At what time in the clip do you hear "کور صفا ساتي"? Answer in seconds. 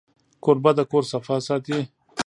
0.91-1.79